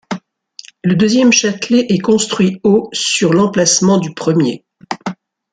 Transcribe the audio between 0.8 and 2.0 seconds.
Le deuxième châtelet est